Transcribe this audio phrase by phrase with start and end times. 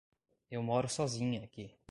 [0.49, 1.71] Eu moro sozinha aqui.